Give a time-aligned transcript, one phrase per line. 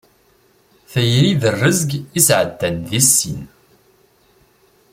[0.91, 3.41] Tayri d rrezg i sɛeddan di sin.